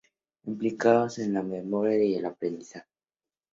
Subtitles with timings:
[0.45, 2.89] Implicados en la memoria y aprendizaje.